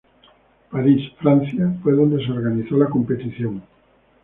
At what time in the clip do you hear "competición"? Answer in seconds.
2.89-3.61